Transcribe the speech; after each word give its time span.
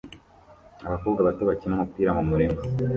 Abakobwa 0.87 1.19
bato 1.27 1.41
bakina 1.49 1.73
umupira 1.75 2.09
mumurima 2.17 2.59